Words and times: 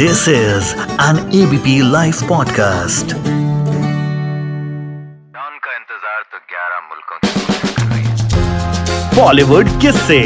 This 0.00 0.20
is 0.28 0.68
an 1.06 1.18
ABP 1.38 1.72
Life 1.94 2.20
podcast. 2.28 3.10
Don 5.34 5.58
का 5.64 5.72
इंतज़ार 5.78 6.22
तो 6.32 6.38
11 6.52 6.78
मुल्कों 6.90 7.18
बॉलीवुड 9.16 9.68
किससे 9.80 10.20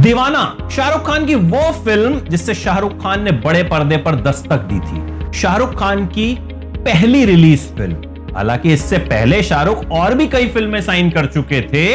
दीवाना 0.00 0.44
शाहरुख 0.70 1.06
खान 1.06 1.26
की 1.26 1.34
वो 1.34 1.64
फ़िल्म 1.84 2.12
जिससे 2.30 2.54
शाहरुख 2.64 2.96
खान 3.02 3.22
ने 3.24 3.32
बड़े 3.50 3.62
पर्दे 3.74 3.96
पर 4.06 4.22
दस्तक 4.30 4.70
दी 4.72 4.80
थी। 4.80 4.98
शाहरुख 5.40 5.78
खान 5.80 6.06
की 6.06 6.34
पहली 6.80 7.24
रिलीज़ 7.24 7.68
फ़िल्म। 7.76 8.13
हालाँकि 8.34 8.72
इससे 8.72 8.98
पहले 8.98 9.42
शाहरुख 9.42 9.90
और 9.92 10.14
भी 10.14 10.26
कई 10.28 10.48
फ़िल्में 10.48 10.80
साइन 10.82 11.10
कर 11.10 11.26
चुके 11.26 11.60
थे, 11.62 11.86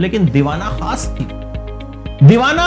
लेकिन 0.00 0.24
दीवाना 0.24 0.70
खास 0.80 1.06
थी। 1.10 1.26
दीवाना 2.26 2.66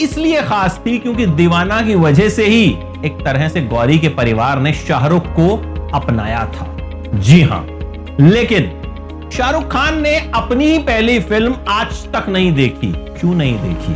इसलिए 0.00 0.42
खास 0.42 0.80
थी 0.86 0.98
क्योंकि 0.98 1.26
दीवाना 1.26 1.80
की 1.82 1.94
वजह 1.94 2.28
से 2.28 2.46
ही 2.46 2.64
एक 3.04 3.20
तरह 3.24 3.48
से 3.48 3.60
गौरी 3.62 3.98
के 3.98 4.08
परिवार 4.08 4.60
ने 4.60 4.72
शाहरुख 4.72 5.26
को 5.38 5.48
अपनाया 5.94 6.44
था। 6.46 6.66
जी 7.20 7.40
हाँ, 7.42 7.64
लेकिन 8.20 8.70
शाहरुख 9.32 9.70
खान 9.72 10.00
ने 10.02 10.16
अपनी 10.34 10.66
ही 10.66 10.78
पहली 10.78 11.18
फ़िल्म 11.20 11.56
आज 11.68 12.04
तक 12.12 12.28
नहीं 12.28 12.52
देखी। 12.54 12.92
क्यों 13.20 13.34
नहीं 13.34 13.58
देखी? 13.58 13.94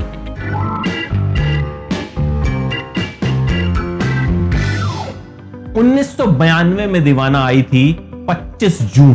उन्नीस 5.80 6.16
में 6.90 7.02
दीवाना 7.04 7.44
आई 7.44 7.62
थी 7.62 7.92
25 8.28 8.80
जून 8.94 9.14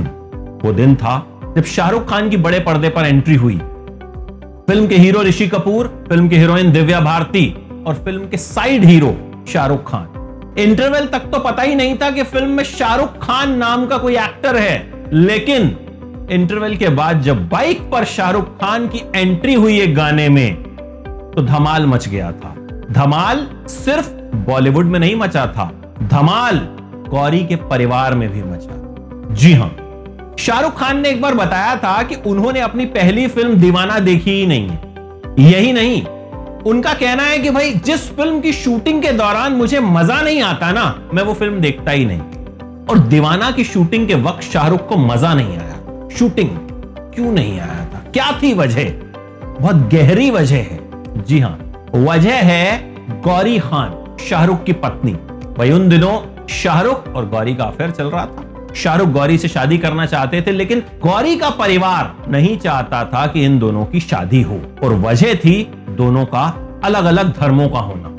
वो 0.63 0.71
दिन 0.73 0.95
था 0.95 1.17
जब 1.55 1.63
शाहरुख 1.65 2.09
खान 2.09 2.29
की 2.29 2.37
बड़े 2.37 2.59
पर्दे 2.59 2.89
पर 2.89 3.05
एंट्री 3.05 3.35
हुई। 3.35 3.57
फ़िल्म 4.67 4.87
के 4.87 4.95
हीरो 4.95 5.21
ऋषि 5.23 5.47
कपूर, 5.47 5.87
फ़िल्म 6.09 6.27
की 6.29 6.37
हीरोइन 6.37 6.71
दिव्या 6.71 6.99
भारती 7.01 7.45
और 7.87 7.95
फ़िल्म 7.95 8.27
के 8.27 8.37
side 8.37 8.83
hero 8.85 9.15
Shahrukh 9.47 9.89
Khan. 9.89 10.55
Interval 10.59 11.05
तक 11.07 11.29
तो 11.31 11.39
पता 11.39 11.63
ही 11.63 11.75
नहीं 11.75 11.97
था 11.97 12.09
कि 12.11 12.23
फ़िल्म 12.23 12.49
में 12.49 12.63
शाहरुख 12.63 13.17
खान 13.21 13.57
नाम 13.57 13.85
का 13.87 13.97
कोई 13.97 14.15
एक्टर 14.17 14.55
है, 14.55 15.09
लेकिन 15.13 15.75
इंटरवल 16.31 16.75
के 16.75 16.89
बाद 16.89 17.21
जब 17.21 17.47
बाइक 17.49 17.89
पर 17.91 18.05
शाहरुख 18.05 18.55
खान 18.61 18.87
की 18.87 19.03
एंट्री 19.15 19.53
हुई 19.53 19.79
एक 19.81 19.95
गाने 19.95 20.27
में 20.29 20.63
तो 21.33 21.41
धमाल 21.43 21.85
मच 21.85 22.07
गया 22.09 22.31
था। 22.33 22.55
धमाल 22.91 23.47
सिर्फ़ 23.67 24.09
बॉलीवुड 24.47 24.85
में 24.85 24.99
नहीं 24.99 25.15
मचा 25.15 25.45
था, 25.47 25.71
धमाल 26.03 26.57
गौरी 27.09 27.43
के 27.45 27.55
परिवार 27.69 28.15
में 28.15 28.29
भी 28.29 28.43
मचा 28.43 28.75
जी 29.37 29.53
हाँ। 29.53 29.69
शाहरुख 30.39 30.77
खान 30.79 30.99
ने 31.01 31.09
एक 31.09 31.21
बार 31.21 31.33
बताया 31.33 31.75
था 31.75 32.01
कि 32.03 32.15
उन्होंने 32.25 32.59
अपनी 32.59 32.85
पहली 32.85 33.27
फ़िल्म 33.27 33.55
दीवाना 33.55 33.99
देखी 33.99 34.31
ही 34.31 34.45
नहीं 34.47 34.69
है। 34.69 34.79
यही 35.39 35.73
नहीं, 35.73 36.01
उनका 36.63 36.93
कहना 36.93 37.23
है 37.23 37.37
कि 37.39 37.49
भाई, 37.49 37.73
जिस 37.73 38.09
फ़िल्म 38.15 38.39
की 38.41 38.53
शूटिंग 38.53 39.01
के 39.01 39.11
दौरान 39.11 39.53
मुझे 39.53 39.79
मज़ा 39.79 40.21
नहीं 40.21 40.41
आता 40.41 40.71
ना, 40.71 40.85
मैं 41.13 41.23
वो 41.23 41.33
फ़िल्म 41.33 41.59
देखता 41.61 41.91
ही 41.91 42.05
नहीं। 42.05 42.19
और 42.85 42.99
दीवाना 42.99 43.51
की 43.51 43.63
शूटिंग 43.63 44.07
के 44.07 44.15
वक्त 44.15 44.43
शाहरुख 44.43 44.87
को 44.87 44.97
मज़ा 44.97 45.33
नहीं 45.33 45.57
आया। 45.57 46.07
शूटिंग 46.17 46.49
क्यों 47.15 47.31
नहीं 47.31 47.59
आया 47.59 47.85
था? 47.85 48.03
क्या 48.13 48.31
थी 48.43 48.53
वजह? 48.53 48.89
बहुत 49.59 49.89
गहरी 49.93 50.31
वजह 50.31 50.55
है। 50.55 50.79
जी 51.23 51.39
हाँ, 51.39 51.57
वजह 51.95 52.41
है 52.43 53.21
गौरी 53.21 53.59
खान, 53.59 54.17
शाहरुख 54.29 54.63
की 54.63 54.73
पत्नी। 54.73 55.15
वही 55.57 55.71
उन 55.71 55.89
दिनों 55.89 56.19
शाहरुख 56.47 57.07
और 57.07 57.29
गौरी 57.29 57.55
का 57.55 57.63
अफेयर 57.63 57.91
चल 57.91 58.05
रहा 58.05 58.25
था। 58.25 58.43
शाहरुख 58.75 59.09
गौरी 59.09 59.37
से 59.37 59.47
शादी 59.47 59.77
करना 59.77 60.05
चाहते 60.05 60.41
थे, 60.41 60.51
लेकिन 60.51 60.79
गौरी 60.79 61.35
का 61.35 61.49
परिवार 61.49 62.15
नहीं 62.29 62.57
चाहता 62.57 63.05
था 63.05 63.27
कि 63.27 63.45
इन 63.45 63.59
दोनों 63.59 63.85
की 63.85 63.99
शादी 63.99 64.41
हो। 64.41 64.61
और 64.83 64.93
वजह 64.93 65.35
थी 65.35 65.71
दोनों 65.89 66.25
का 66.25 66.69
अलग 66.83 67.05
अलग 67.05 67.39
धर्मों 67.39 67.69
का 67.69 67.79
होना। 67.79 68.13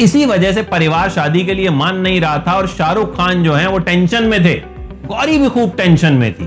इसी 0.00 0.26
वजह 0.26 0.52
से 0.52 0.62
परिवार 0.62 1.10
शादी 1.10 1.44
के 1.44 1.54
लिए 1.54 1.70
मान 1.70 1.96
नहीं 1.96 2.20
रहा 2.20 2.38
था 2.38 2.52
और 2.52 2.66
शाहरुख 2.68 3.16
खान 3.16 3.44
जो 3.44 3.52
है, 3.52 3.68
वो 3.68 3.78
टेंशन 3.78 4.24
में 4.24 4.44
थे। 4.44 4.54
गौरी 5.06 5.38
भी 5.38 5.48
खूब 5.48 5.76
टेंशन 5.76 6.12
में 6.12 6.32
थी। 6.32 6.44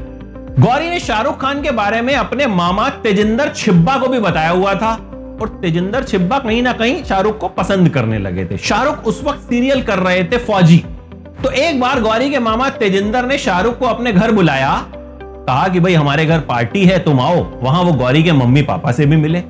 गौरी 0.61 0.89
ने 0.89 0.99
शाहरुख 0.99 1.41
खान 1.41 1.61
के 1.61 1.71
बारे 1.71 2.01
में 2.01 2.15
अपने 2.15 2.47
मामा 2.47 2.89
तेजिंदर 2.89 3.49
छिब्बा 3.55 3.97
को 3.97 4.07
भी 4.07 4.19
बताया 4.19 4.49
हुआ 4.49 4.75
था। 4.75 5.09
और 5.41 5.59
तेजिंदर 5.61 6.03
छिब्बा 6.03 6.39
कहीं 6.39 6.63
ना 6.63 6.73
कहीं 6.73 7.03
शाहरुख 7.03 7.37
को 7.37 7.47
पसंद 7.47 7.89
करने 7.89 8.19
लगे 8.19 8.45
थे। 8.45 8.57
शाहरुख 8.57 9.03
उस 9.05 9.23
वक्त 9.23 9.39
सीरियल 9.39 9.81
कर 9.81 9.99
रहे 9.99 10.23
थे 10.23 10.37
फौजी। 10.37 10.83
तो 11.43 11.51
एक 11.51 11.79
बार 11.79 12.01
गौरी 12.01 12.29
के 12.29 12.39
मामा 12.39 12.69
तेजिंदर 12.69 13.25
ने 13.25 13.37
शाहरुख 13.37 13.79
को 13.79 13.85
अपने 13.85 14.11
घर 14.11 14.31
बुलाया। 14.31 14.85
कहा 15.23 15.67
कि 15.67 15.79
भाई, 15.79 15.93
हमारे 15.93 16.25
घर 16.25 16.39
पार्टी 16.39 16.85
है, 16.85 16.99
तुम 16.99 17.19
आओ। 17.19 17.59
वहाँ 17.61 17.83
वो 17.83 17.93
गौरी 17.93 18.23
के 18.23 18.31
मम्मी 18.31 18.61
पापा 18.61 18.91
से 18.91 19.05
भी 19.05 19.15
मिले। 19.15 19.43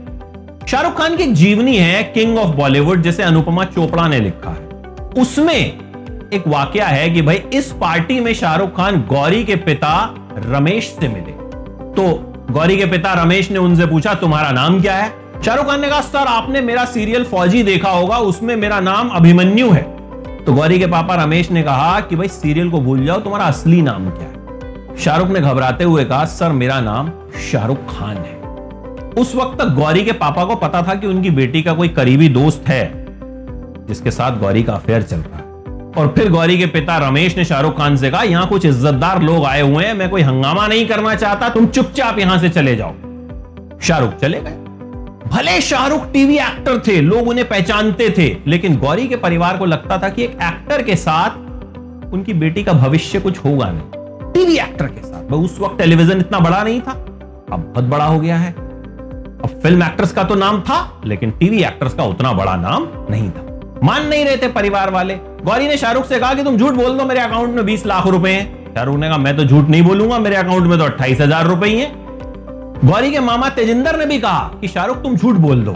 शाहरुख 0.67 0.97
खान 0.97 1.17
की 1.17 1.25
जीवनी 1.25 1.77
है 1.77 2.03
किंग 2.03 2.37
ऑफ़ 2.37 2.55
बॉलीवुड 2.55 3.01
जिसे 3.01 3.23
अनुपमा 3.23 3.63
चोपड़ा 3.63 4.07
ने 4.07 4.19
लिखा 4.19 4.49
है। 4.49 4.69
उसमें 5.21 5.59
एक 6.33 6.43
वाकया 6.47 6.87
है 6.87 7.09
कि 7.09 7.21
भाई, 7.21 7.43
इस 7.53 7.71
पार्टी 7.71 8.19
में 8.19 8.33
शाहरुख 8.33 8.77
खान 8.77 8.97
गौरी 8.97 9.43
के 9.43 9.55
पिता 9.55 10.15
रमेश 10.37 10.95
से 10.99 11.07
मिले। 11.07 11.31
तो 11.95 12.33
गौरी 12.51 12.77
के 12.77 12.85
पिता 12.85 13.13
रमेश 13.13 13.51
ने 13.51 13.59
उनसे 13.59 13.85
पूछा, 13.85 14.13
तुम्हारा 14.13 14.51
नाम 14.51 14.81
क्या 14.81 14.95
है? 14.95 15.11
शाहरुख 15.45 15.65
खान 15.65 15.81
ने 15.81 15.89
कहा, 15.89 16.01
सर, 16.01 16.27
आपने 16.27 16.61
मेरा 16.61 16.85
सीरियल 16.85 17.23
फौजी 17.23 17.63
देखा 17.63 17.89
होगा, 17.89 18.17
उसमें 18.17 18.55
मेरा 18.55 18.79
नाम 18.79 19.09
अभिमन्यु 19.09 19.71
है। 19.71 19.92
तो 20.45 20.53
गौरी 20.53 20.79
के 20.79 20.87
पापा 20.87 21.15
रमेश 21.15 21.51
ने 21.51 21.63
कहा 21.63 21.99
कि 21.99 22.15
भाई 22.15 22.27
सीरियल 22.27 22.69
को 22.69 22.79
भूल 22.81 23.05
जाओ, 23.05 23.19
तुम्हारा 23.19 23.45
असली 23.45 23.81
नाम 23.81 24.09
क्या 24.09 24.23
है? 24.23 24.97
शाहरुख 24.97 25.27
ने 25.27 25.39
घबराते 25.39 25.83
हुए 25.83 26.03
कहा, 26.03 26.25
सर, 26.25 26.51
मेरा 26.51 26.81
नाम 26.81 27.11
शाहरुख 27.51 27.77
खान 27.77 28.17
है। 28.17 28.41
उस 29.13 29.35
वक्त 29.35 29.61
तक 29.61 29.67
गौरी 29.67 30.03
के 30.05 30.11
पापा 30.11 30.45
को 30.45 30.55
पता 30.55 30.81
था 30.81 30.95
कि 30.95 31.07
उनकी 31.07 31.29
बेटी 31.29 31.61
का 31.61 31.73
कोई 31.73 31.87
करीबी 31.87 32.29
दोस्त 32.29 32.63
है, 32.67 33.05
जिसके 33.87 34.11
साथ 34.11 34.39
गौरी 34.39 34.63
का 34.63 34.73
अफेयर 34.73 35.01
चल 35.01 35.17
रहा 35.17 35.37
है। 35.37 35.43
और 35.97 36.13
फिर 36.17 36.31
गौरी 36.31 36.57
के 36.57 36.65
पिता 36.65 36.97
रमेश 36.97 37.37
ने 37.37 37.45
शाहरुख 37.45 37.77
खान 37.77 37.97
से 37.97 38.11
कहा, 38.11 38.23
यहाँ 38.23 38.47
कुछ 38.47 38.65
इज्जतदार 38.65 39.21
लोग 39.21 39.45
आए 39.45 39.61
हुए 39.61 39.85
हैं, 39.85 39.93
मैं 39.93 40.09
कोई 40.09 40.21
हंगामा 40.21 40.67
नहीं 40.67 40.87
करना 40.87 41.15
चाहता, 41.15 41.49
तुम 41.49 41.65
चुपचाप 41.65 42.19
यहाँ 42.19 42.37
से 42.37 42.49
चले 42.49 42.75
जाओ। 42.75 42.93
शाहरुख 43.81 44.13
चले 44.13 44.39
गए। 44.39 44.62
भले 45.27 45.59
शाहरुख 45.61 46.11
टीवी 46.11 46.35
एक्टर 46.37 46.77
थे, 46.87 46.99
लोग 47.01 47.27
उन्हें 47.27 47.47
पहचानते 47.49 48.09
थे, 48.17 48.35
लेकिन 48.47 48.77
गौरी 48.77 49.07
के 49.07 49.15
परिवार 49.15 49.57
को 49.57 49.65
लगता 49.65 49.97
था 49.97 50.09
कि 50.09 50.23
एक 50.23 50.37
एक्टर 50.43 50.81
के 50.81 50.95
साथ 50.95 52.13
उनकी 52.13 52.33
बेटी 52.33 52.63
का 52.63 52.73
भविष्य 52.73 53.19
कुछ 53.19 53.37
होगा 53.45 53.69
नहीं। 53.71 54.33
टीवी 54.33 54.57
एक्टर 54.57 54.85
के 54.85 55.01
साथ। 55.01 55.33
उस 55.33 55.57
वक्त 55.59 55.77
टेलीविज़न 55.77 56.19
इतना 56.19 56.39
बड़ा 56.39 56.63
नहीं 56.63 56.81
था। 56.81 56.91
अब 56.91 57.59
बहुत 57.67 57.85
बड़ा 57.85 58.05
हो 58.05 58.19
गया 58.19 58.37
है। 58.37 58.51
अब 58.51 59.59
फ़िल्म 59.63 59.83
एक्ट्रेस 59.83 60.11
का 60.11 60.23
तो 60.23 60.35
नाम 60.35 60.61
था, 60.61 61.01
लेकिन 61.05 61.31
टीवी 61.31 61.63
एक्ट्रेस 61.63 61.93
का 61.93 62.03
उतना 62.03 62.33
बड़ा 62.33 62.55
नाम 62.55 62.87
नहीं 63.09 63.29
था। 63.29 63.79
मान 63.83 64.07
नहीं 64.07 64.25
रहे 64.25 64.37
थे 64.37 64.47
परिवार 64.49 64.89
वाले। 64.89 65.15
गौरी 65.43 65.67
ने 65.67 65.77
शाहरुख 65.77 66.05
से 66.05 66.19
कहा 66.19 66.33
कि 66.33 66.43
तुम 66.43 66.57
झूठ 66.57 66.73
बोल 66.73 66.97
दो, 66.97 67.05
मेरे 67.05 67.19
अकाउंट 67.19 67.55
में 67.55 67.65
बीस 67.65 67.85
लाख 67.85 68.07
रुपए 68.07 68.29
हैं। 68.29 68.73
शाहरुख 68.75 68.97
ने 68.97 69.07
कहा, 69.07 69.17
मैं 69.17 69.35
तो 69.37 69.43
झूठ 69.43 69.69
नहीं 69.69 69.81
बोलूँगा, 69.81 70.19
मेरे 70.19 70.35
अकाउंट 70.35 70.67
में 70.67 70.77
तो 70.79 70.85
अट्ठाईस 70.85 71.21
हज़ार 71.21 71.47
रुपए 71.47 71.67
ही 71.67 71.79
हैं। 71.79 72.02
गौरी 72.83 73.11
के 73.11 73.19
मामा 73.19 73.49
तेजिंदर 73.49 73.97
ने 73.99 74.05
भी 74.05 74.19
कहा 74.19 74.51
कि 74.61 74.67
शाहरुख, 74.67 75.03
तुम 75.03 75.15
झूठ 75.15 75.35
बोल 75.35 75.63
दो। 75.63 75.71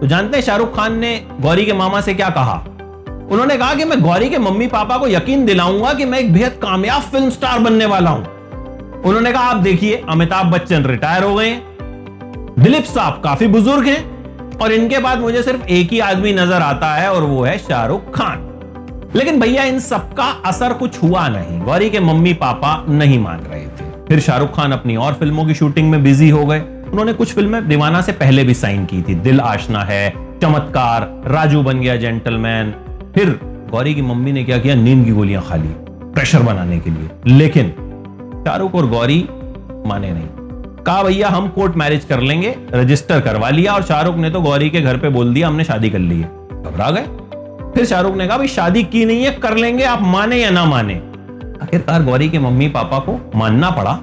तो 0.00 0.06
जानते 0.06 0.36
हैं 0.36 0.44
शाहरुख 0.44 0.76
खान 0.76 0.98
ने 0.98 1.26
गौरी 1.40 1.64
के 1.64 1.72
मामा 1.72 2.00
से 2.00 2.14
क्या 2.14 2.28
कहा? 2.30 2.64
उन्होंने 3.32 3.56
कहा 3.56 3.74
कि 3.74 3.84
मैं 3.84 4.00
गौरी 4.00 4.28
के 4.28 4.38
मम्मी 4.38 4.66
पापा 4.66 4.98
को 4.98 5.08
यकीन 5.08 5.46
दिलाऊँगा 5.46 5.92
कि 5.94 6.04
मैं 6.04 6.18
एक 6.18 6.32
बेहद 6.32 6.52
कामयाब 6.52 7.02
फ़िल्म 7.02 7.30
स्टार 7.30 7.58
बनने 7.58 7.86
वाला 7.86 8.10
हूँ। 8.10 8.24
उन्होंने 9.02 9.32
कहा, 9.32 9.42
आप 9.42 9.56
देखिए, 9.56 10.04
अमिताभ 10.08 10.46
बच्चन 10.46 10.84
रिटायर 10.84 11.22
हो 11.22 11.34
गए 11.34 11.50
दिलीप 12.58 12.84
साहब 12.84 13.20
काफ़ी 13.24 13.46
बुज़ुर्ग 13.46 13.86
हैं 13.86 14.58
और 14.58 14.72
इनके 14.72 14.98
बाद 14.98 15.18
मुझे 15.18 15.42
सिर्फ़ 15.42 15.64
एक 15.64 15.92
ही 15.92 16.00
आदमी 16.00 16.32
नज़र 16.32 16.62
आता 16.62 16.94
है 16.94 17.12
और 17.12 17.22
वो 17.22 17.42
है 17.42 17.58
शाहरुख 17.58 18.14
खान। 18.14 18.46
लेकिन 19.14 19.40
भैया, 19.40 19.64
इन 19.64 19.80
सबका 19.80 20.24
असर 20.24 20.72
कुछ 20.72 21.02
हुआ 21.02 21.28
नहीं। 21.28 21.60
गौरी 21.60 21.90
के 21.90 22.00
मम्मी 22.00 22.32
पापा 22.34 22.84
नहीं 22.88 23.18
मान 23.18 23.40
रहे। 23.40 23.69
फिर 24.10 24.20
शाहरुख 24.20 24.54
खान 24.56 24.72
अपनी 24.72 24.96
और 24.96 25.12
फ़िल्मों 25.14 25.44
की 25.46 25.54
शूटिंग 25.54 25.90
में 25.90 26.02
बिज़ी 26.02 26.28
हो 26.28 26.46
गए। 26.46 26.60
उन्होंने 26.60 27.12
कुछ 27.12 27.34
फ़िल्में 27.34 27.68
दीवाना 27.68 28.00
से 28.00 28.12
पहले 28.12 28.44
भी 28.44 28.54
साइन 28.54 28.84
की 28.84 29.02
थी। 29.02 29.14
दिल 29.14 29.40
आशना 29.40 29.82
है, 29.82 30.10
चमत्कार, 30.42 31.22
राजू 31.26 31.62
बन 31.62 31.80
गया 31.80 31.96
जेंटलमैन 31.96 32.74
फिर 33.14 33.40
गौरी 33.44 33.94
की 33.94 34.02
मम्मी 34.02 34.32
ने 34.32 34.44
क्या 34.44 34.58
किया? 34.58 34.74
नींद 34.74 35.04
की 35.04 35.12
गोलियाँ 35.12 35.42
खा 35.48 35.56
ली 35.56 35.68
प्रेशर 36.14 36.42
बनाने 36.42 36.78
के 36.78 36.90
लिए। 36.90 37.36
लेकिन 37.36 37.68
शाहरुख 38.46 38.74
और 38.74 38.86
गौरी 38.86 39.28
माने 39.86 40.10
नहीं। 40.10 40.26
कहा 40.84 41.02
भैया, 41.02 41.28
हम 41.28 41.48
कोर्ट 41.48 41.76
मैरिज 41.76 42.04
कर 42.04 42.20
लेंगे 42.20 42.56
रजिस्टर 42.74 43.20
करवा 43.20 43.50
लिया 43.50 43.72
और 43.72 43.82
शाहरुख 43.82 44.16
ने 44.16 44.30
तो 44.30 44.40
गौरी 44.40 44.70
के 44.70 44.80
घर 44.80 44.96
पे 44.96 45.08
बोल 45.08 45.34
दिया, 45.34 45.48
हमने 45.48 45.64
शादी 45.64 45.90
कर 45.90 45.98
ली 45.98 46.20
है। 46.20 46.28
घबरा 46.62 46.90
गए? 46.90 47.06
फिर 47.74 47.84
शाहरुख 47.84 48.16
ने 48.16 48.26
कहा, 48.26 48.36
भाई, 48.36 48.48
शादी 48.48 48.82
की 48.82 49.04
नहीं 49.04 49.24
है, 49.24 49.30
कर 49.30 49.56
लेंगे, 49.56 49.84
आप 49.84 50.02
माने 50.02 50.36
या 50.36 50.50
ना 50.50 50.64
माने? 50.64 51.09
आखिरकार 51.62 52.02
गौरी 52.02 52.28
के 52.28 52.38
मम्मी 52.38 52.68
पापा 52.68 52.98
को 52.98 53.18
मानना 53.36 53.70
पड़ा, 53.70 53.98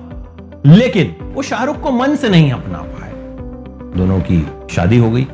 लेकिन 0.65 1.15
वो 1.33 1.41
शाहरुख 1.41 1.79
को 1.79 1.91
मन 1.91 2.15
से 2.15 2.29
नहीं 2.29 2.51
अपना 2.51 2.77
पाए। 2.77 3.11
दोनों 3.97 4.19
की 4.21 4.45
शादी 4.71 4.97
हो 4.97 5.11
गई। 5.11 5.27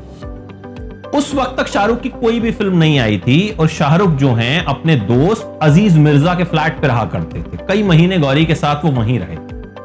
उस 1.16 1.34
वक्त 1.36 1.58
तक 1.58 1.68
शाहरुख 1.68 2.02
की 2.02 2.10
कोई 2.10 2.40
भी 2.40 2.52
फ़िल्म 2.52 2.78
नहीं 2.78 3.00
आई 3.00 3.18
थी 3.18 3.50
और 3.50 3.68
शाहरुख 3.68 4.12
जो 4.12 4.34
हैं, 4.34 4.64
अपने 4.66 4.96
दोस्त 4.96 5.60
अज़ीज़ 5.62 6.00
मिर्ज़ा 6.00 6.34
के 6.36 6.44
फ्लैट 6.44 6.82
पर 6.82 6.88
रहा 6.88 7.06
करते 7.06 7.42
थे। 7.42 7.58
कई 7.68 7.84
महीने 7.84 8.18
गौरी 8.18 8.46
के 8.46 8.56
साथ 8.56 8.86
वो 8.86 8.92
वहीं 8.92 9.20
रहे। 9.20 9.36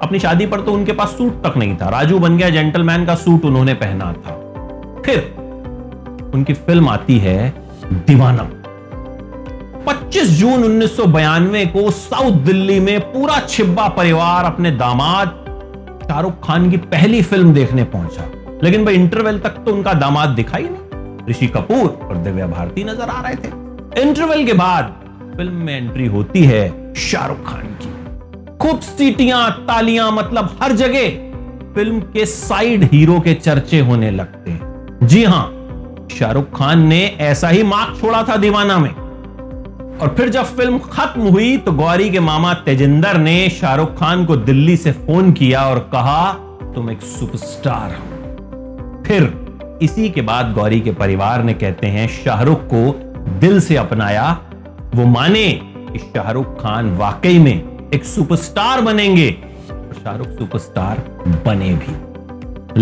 अपनी 0.03 0.19
शादी 0.19 0.47
पर 0.47 0.61
तो 0.61 0.73
उनके 0.73 0.93
पास 0.93 1.09
सूट 1.09 1.43
तक 1.47 1.57
नहीं 1.57 1.77
था। 1.77 1.89
राजू 1.89 2.19
बन 2.19 2.37
गया, 2.37 2.51
जेंटलमैन 2.51 3.07
का 3.07 3.15
सूट 3.15 3.45
उन्होंने 3.45 3.75
पहना 3.75 4.13
था। 4.13 4.37
फिर 5.07 6.31
उनकी 6.35 6.55
फ़िल्म 6.55 6.89
आती 6.89 7.19
है 7.19 7.53
दीवाना। 7.93 8.51
25 10.09 10.29
जून 10.31 10.63
1992 10.65 11.65
को 11.67 11.91
साउथ 11.91 12.33
दिल्ली 12.33 12.79
में 12.81 13.01
पूरा 13.01 13.39
छिब्बा 13.41 13.89
परिवार 13.89 14.45
अपने 14.45 14.71
दामाद, 14.71 15.29
शाहरुख 16.03 16.35
खान 16.45 16.71
की 16.71 16.77
पहली 16.77 17.23
फ़िल्म 17.23 17.53
देखने 17.55 17.85
पहुँचा। 17.85 18.25
लेकिन 18.63 18.85
भाई 18.85 18.95
इंटरवल 18.95 19.39
तक 19.39 19.49
तो 19.49 19.73
उनका 19.73 19.93
दामाद 19.93 20.29
दिखाई 20.29 20.63
नहीं। 20.63 21.27
ऋषि 21.29 21.47
कपूर 21.47 22.07
और 22.09 22.17
दिव्या 22.17 22.47
भारती 22.47 22.85
नज़र 22.85 23.09
आ 23.09 23.21
रहे 23.21 23.35
थे। 23.35 24.03
इंटरवल 24.03 24.45
के 24.47 24.53
बाद 24.53 24.95
फ़िल्म 25.37 25.55
में 25.55 25.77
एंट्री 25.77 26.07
होती 26.07 26.45
है 26.45 26.95
शाहरुख 26.95 27.45
खान 27.47 27.67
की। 27.83 28.57
खूब 28.59 28.81
सीटियाँ, 28.81 29.51
तालियाँ 29.69 30.11
मतलब 30.13 30.57
हर 30.63 30.73
जगह 30.73 31.09
फ़िल्म 31.75 32.01
के 32.01 32.25
साइड 32.27 32.85
हीरो 32.93 33.19
के 33.21 33.35
चर्चे 33.35 33.81
होने 33.81 34.11
लगते 34.11 34.51
हैं। 34.51 34.99
जी 35.03 35.25
हाँ, 35.25 35.45
शाहरुख 36.19 36.57
खान 36.57 36.87
ने 36.87 37.05
ऐसा 37.21 37.49
ही 37.49 37.63
मार्क 37.63 38.01
छोड़ा 38.01 38.23
था 38.23 38.37
दीवाना 38.37 38.79
में। 38.79 39.08
और 40.01 40.15
फिर 40.19 40.29
जब 40.29 40.45
फ़िल्म 40.45 40.79
खत्म 40.79 41.21
हुई 41.21 41.57
तो 41.57 41.73
गौरी 41.73 42.11
के 42.11 42.21
मामा 42.21 42.55
तेजिंदर 42.55 43.19
ने 43.19 43.49
शाहरुख 43.49 43.99
खान 43.99 44.25
को 44.25 44.37
दिल्ली 44.37 44.77
से 44.77 44.93
फ़ोन 44.93 45.33
किया 45.33 45.63
और 45.63 45.79
कहा, 45.79 46.33
तुम 46.75 46.91
एक 46.91 47.01
सुपरस्टार 47.01 47.91
हो। 47.91 48.07
फिर 49.07 49.49
इसी 49.83 50.11
के 50.11 50.23
बाद 50.23 50.53
गौरी 50.53 50.81
के 50.81 50.93
परिवार 50.93 51.43
ने 51.43 51.55
कहते 51.55 51.87
हैं, 51.87 52.09
शाहरुख 52.09 52.61
को 52.75 52.93
दिल 53.39 53.61
से 53.61 53.77
अपनाया। 53.77 54.39
वो 54.95 55.05
माने 55.05 55.53
कि 55.65 55.99
शाहरुख 55.99 56.63
खान 56.63 56.97
वाकई 56.97 57.39
में 57.39 57.89
एक 57.95 58.05
सुपरस्टार 58.05 58.81
बनेंगे। 58.81 59.37
शाहरुख 60.05 60.29
सुपरस्टार 60.29 60.99
बने 61.47 61.75
भी। 61.75 61.95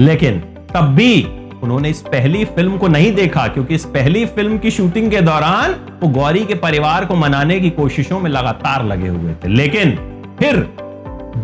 लेकिन 0.05 0.41
तब 0.75 0.81
भी 0.81 1.23
उन्होंने 1.63 1.91
इस 1.91 2.01
पहली 2.03 2.45
फ़िल्म 2.45 2.79
को 2.79 2.89
नहीं 2.89 3.13
देखा, 3.15 3.47
क्योंकि 3.49 3.75
इस 3.75 3.85
पहली 3.85 4.25
फ़िल्म 4.27 4.59
की 4.59 4.71
शूटिंग 4.71 5.11
के 5.11 5.21
दौरान 5.21 5.75
वो 6.03 6.09
गौरी 6.09 6.45
के 6.45 6.55
परिवार 6.55 7.05
को 7.05 7.15
मनाने 7.17 7.61
की 7.61 7.71
कोशिशों 7.71 8.21
में 8.21 8.31
लगातार 8.31 8.85
लगे 8.85 9.09
हुए 9.09 9.35
थे 9.35 9.49
लेकिन 9.49 9.95
फिर 10.39 10.57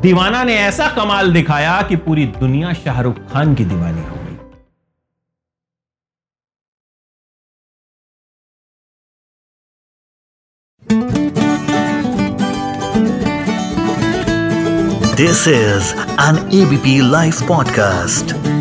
दीवाना 0.02 0.42
ने 0.44 0.54
ऐसा 0.56 0.88
कमाल 0.96 1.32
दिखाया 1.32 1.80
कि 1.82 1.96
पूरी 1.96 2.26
दुनिया 2.40 2.72
शाहरुख 2.72 3.18
खान 3.32 3.54
की 3.54 3.64
दीवानी 3.64 4.02
हो 4.02 4.16
गई 4.16 4.20
This 15.16 15.46
is 15.46 15.92
an 16.18 16.38
ABP 16.50 17.00
Life 17.00 17.42
podcast. 17.46 18.51